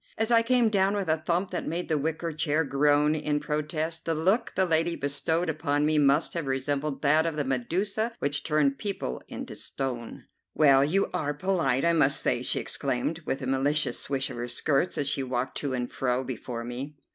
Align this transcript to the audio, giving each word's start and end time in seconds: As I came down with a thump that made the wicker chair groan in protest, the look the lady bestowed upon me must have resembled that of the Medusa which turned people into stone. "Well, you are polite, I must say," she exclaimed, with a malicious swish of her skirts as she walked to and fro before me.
As 0.17 0.31
I 0.31 0.41
came 0.41 0.69
down 0.69 0.95
with 0.95 1.07
a 1.09 1.17
thump 1.17 1.51
that 1.51 1.67
made 1.67 1.87
the 1.87 1.95
wicker 1.95 2.31
chair 2.31 2.63
groan 2.63 3.13
in 3.13 3.39
protest, 3.39 4.05
the 4.05 4.15
look 4.15 4.53
the 4.55 4.65
lady 4.65 4.95
bestowed 4.95 5.47
upon 5.47 5.85
me 5.85 5.99
must 5.99 6.33
have 6.33 6.47
resembled 6.47 7.03
that 7.03 7.27
of 7.27 7.35
the 7.35 7.43
Medusa 7.43 8.11
which 8.17 8.43
turned 8.43 8.79
people 8.79 9.21
into 9.27 9.55
stone. 9.55 10.23
"Well, 10.55 10.83
you 10.83 11.11
are 11.13 11.35
polite, 11.35 11.85
I 11.85 11.93
must 11.93 12.19
say," 12.19 12.41
she 12.41 12.59
exclaimed, 12.59 13.19
with 13.27 13.43
a 13.43 13.45
malicious 13.45 13.99
swish 13.99 14.31
of 14.31 14.37
her 14.37 14.47
skirts 14.47 14.97
as 14.97 15.07
she 15.07 15.21
walked 15.21 15.57
to 15.57 15.75
and 15.75 15.91
fro 15.91 16.23
before 16.23 16.63
me. 16.63 16.95